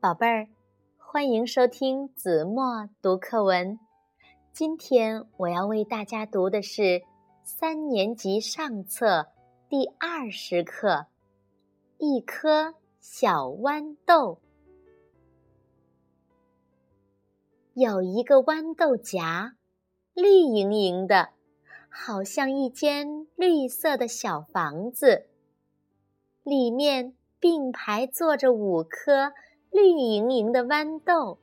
[0.00, 0.46] 宝贝儿，
[0.96, 3.80] 欢迎收听子墨读课文。
[4.52, 7.02] 今天我要为大家读的是
[7.42, 9.26] 三年级上册
[9.68, 10.88] 第二十课
[11.98, 14.34] 《一颗小豌豆》。
[17.74, 19.56] 有一个豌豆荚，
[20.14, 21.30] 绿莹莹的，
[21.88, 25.26] 好像一间绿色的小房子，
[26.44, 29.32] 里面并排坐着五颗。
[29.70, 31.38] 绿莹莹的豌豆，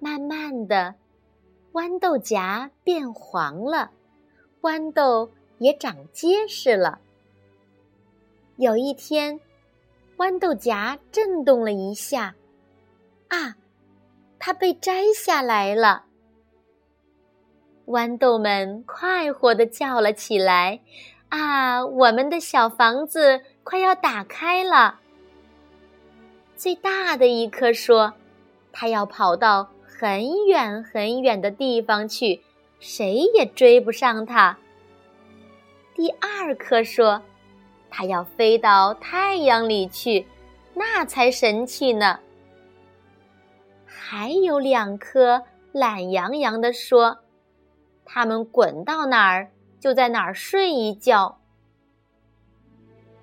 [0.00, 0.94] 慢慢的，
[1.72, 3.90] 豌豆荚变黄了，
[4.62, 6.98] 豌豆也长结实了。
[8.56, 9.40] 有一天，
[10.16, 12.34] 豌豆荚震动了一下，
[13.28, 13.56] 啊，
[14.38, 16.04] 它被摘下来了。
[17.86, 20.80] 豌豆们快活的叫了起来
[21.28, 25.00] ：“啊，我们的小房子快要打开了！”
[26.56, 28.14] 最大的一颗说
[28.72, 32.42] ：“它要跑到很远很远的地方去，
[32.78, 34.56] 谁也追不上它。”
[35.94, 37.22] 第二颗说
[37.90, 40.26] ：“它要飞到太阳里去，
[40.74, 42.18] 那才神气呢。”
[43.86, 47.18] 还有两颗懒洋洋的说
[48.04, 51.38] ：“它们滚到哪儿就在哪儿睡一觉。”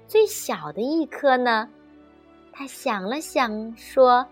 [0.08, 1.70] 最小的一颗呢？
[2.62, 4.24] 他想了想，说：“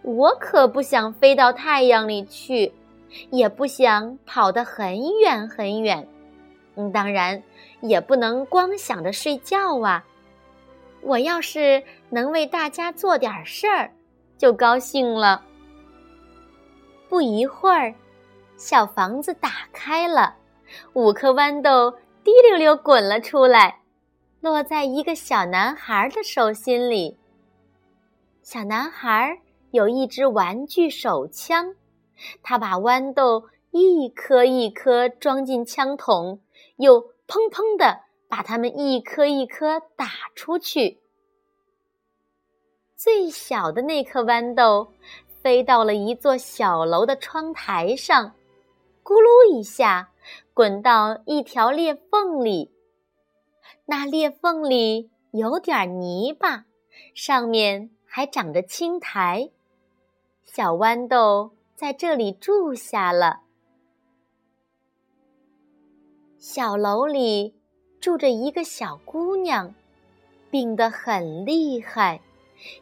[0.00, 2.72] 我可不想飞到太阳里去，
[3.28, 6.08] 也不想跑得很远很远。
[6.76, 7.42] 嗯，当然
[7.82, 10.02] 也不能光想着睡觉啊。
[11.02, 13.92] 我要是能为大家做点事儿，
[14.38, 15.42] 就高兴了。”
[17.10, 17.94] 不一会儿，
[18.56, 20.34] 小房子打开了，
[20.94, 21.90] 五颗豌豆
[22.24, 23.77] 滴溜溜滚了出来。
[24.40, 27.16] 落在一个小男孩的手心里。
[28.42, 29.40] 小男孩
[29.72, 31.74] 有一支玩具手枪，
[32.42, 36.40] 他把豌豆一颗一颗装进枪筒，
[36.76, 41.00] 又砰砰的把它们一颗一颗打出去。
[42.96, 44.92] 最小的那颗豌豆
[45.42, 48.32] 飞到了一座小楼的窗台上，
[49.02, 50.10] 咕噜一下
[50.54, 52.70] 滚到一条裂缝里。
[53.86, 56.66] 那裂缝里有点泥巴，
[57.14, 59.50] 上面还长着青苔。
[60.44, 63.40] 小豌豆在这里住下了。
[66.38, 67.54] 小楼里
[68.00, 69.74] 住着一个小姑娘，
[70.50, 72.20] 病得很厉害，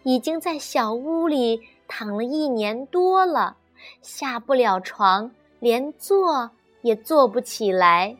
[0.02, 3.56] 已经在小屋里躺了一年多了，
[4.02, 6.50] 下不了床，连坐
[6.82, 8.16] 也坐不起来。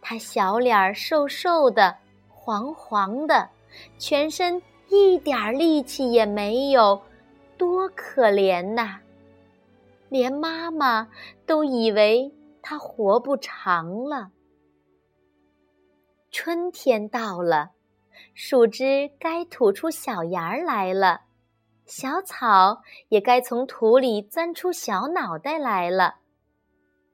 [0.00, 1.96] 她小脸儿瘦瘦的。
[2.28, 3.48] 黄黄的，
[3.96, 7.00] 全身一点力气也没有，
[7.56, 8.98] 多可怜呐！
[10.10, 11.08] 连妈妈
[11.46, 12.30] 都以为
[12.60, 14.30] 他活不长了。
[16.30, 17.70] 春天到了，
[18.34, 21.22] 树枝该吐出小芽儿来了，
[21.86, 26.16] 小草也该从土里钻出小脑袋来了。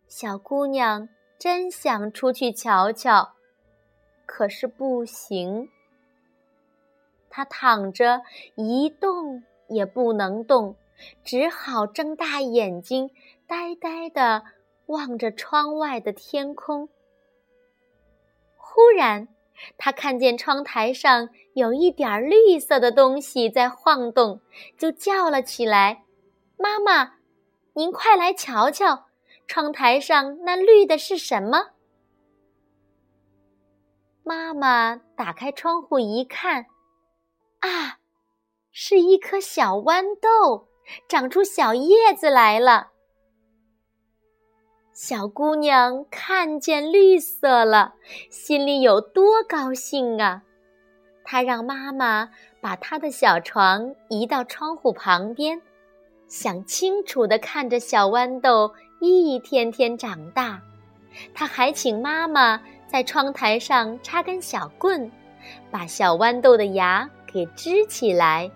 [0.09, 1.09] 小姑娘
[1.41, 3.33] 真想出去瞧瞧。
[4.27, 5.71] 可是不行，
[7.31, 8.21] 他躺着
[8.55, 10.77] 一动也不能动，
[11.25, 13.11] 只好睁大眼睛，
[13.47, 14.45] 呆呆的
[14.87, 16.91] 望着窗外的天空。
[18.59, 19.27] 忽然，
[19.79, 24.41] 他看见窗台上有一点绿色的东西在晃动，
[24.79, 26.05] 就叫了起来
[26.57, 27.15] ：“妈妈，
[27.73, 29.07] 您快来瞧瞧，
[29.51, 31.71] 窗台上那绿的是什么？”
[34.23, 36.67] 妈妈打开窗户一看，
[37.59, 37.99] 啊，
[38.71, 40.69] 是一颗小豌豆
[41.09, 42.93] 长出小叶子来了。
[44.93, 47.95] 小姑娘看见绿色了，
[48.31, 50.45] 心里有多高兴啊！
[51.25, 52.31] 她让妈妈
[52.61, 55.61] 把她的小床移到窗户旁边，
[56.29, 58.73] 想清楚的看着小豌豆
[59.09, 60.61] 一天天长大。
[61.35, 62.61] 他还请妈妈。
[62.91, 65.09] 在窗台上插根小棍，
[65.71, 68.51] 把小豌豆的芽给支起来，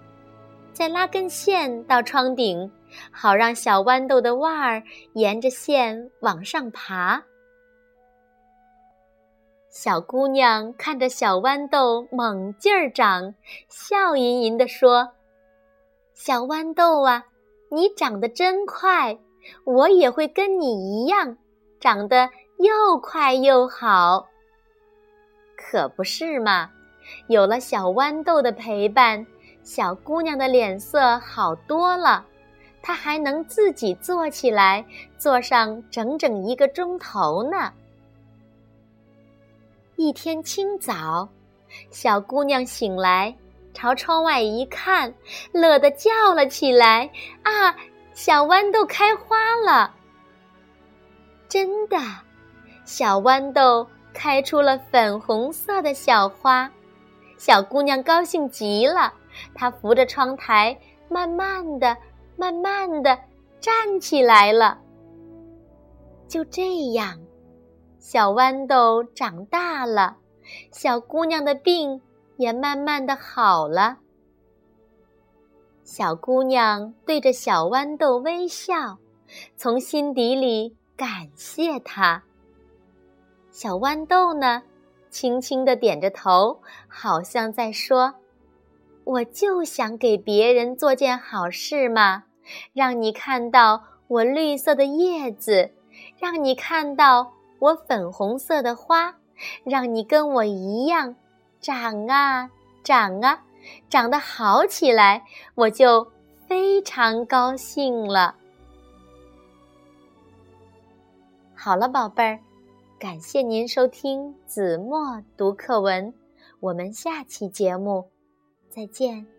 [0.73, 2.69] 再拉根线到窗顶，
[3.12, 4.82] 好让小豌豆的腕儿
[5.12, 7.23] 沿着线往上爬。
[9.70, 13.37] 小姑娘看着小豌豆猛劲儿长，
[13.69, 15.12] 笑吟吟地说
[16.12, 17.25] ：“小豌豆啊，
[17.70, 19.17] 你长得真快，
[19.64, 21.37] 我也会跟你一样
[21.81, 24.29] 长得。”又快又好，
[25.56, 26.70] 可不是嘛？
[27.26, 29.26] 有了小豌豆的陪伴，
[29.64, 32.25] 小姑娘的脸色好多了，
[32.81, 34.85] 她还能自己坐起来，
[35.19, 37.73] 坐上整整一个钟头呢。
[39.96, 41.29] 一天清早，
[41.91, 43.35] 小姑娘醒来，
[43.75, 45.12] 朝窗外一看，
[45.50, 47.11] 乐得叫了起来
[47.43, 47.75] ：“啊，
[48.14, 49.93] 小豌豆开花了！”
[51.46, 51.99] 真的，
[52.84, 56.70] 小豌豆开出了粉红色的小花，
[57.37, 59.12] 小姑娘高兴极了。
[59.55, 60.78] 她扶着窗台，
[61.08, 61.96] 慢慢的、
[62.37, 63.19] 慢慢的
[63.61, 64.78] 站起来了。
[66.28, 67.19] 就这样。
[67.99, 70.17] 小豌豆长大了，
[70.70, 72.00] 小姑娘的病
[72.37, 73.96] 也慢慢的好了。
[75.84, 78.98] 小姑娘对着小豌豆微笑，
[79.56, 82.22] 从心底里感谢它。
[83.50, 84.62] 小豌豆呢，
[85.10, 88.14] 轻轻的点着头，好像在说
[89.04, 92.25] ：“我就想给别人做件好事嘛，
[92.72, 95.70] 让你看到我绿色的叶子，
[96.19, 99.14] 让你看到。”我粉红色的花，
[99.64, 101.16] 让你跟我一样
[101.62, 102.50] 长啊
[102.82, 103.42] 长啊，
[103.88, 105.25] 长得好起来，
[105.55, 106.11] 我就
[106.46, 108.37] 非常高兴了。
[111.55, 112.38] 好了，宝贝儿，
[112.99, 116.12] 感谢您收听子墨读课文，
[116.61, 118.11] 我们下期节目
[118.69, 119.33] 再见。